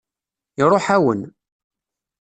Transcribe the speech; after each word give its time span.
Iṛuḥ-awen. 0.61 1.21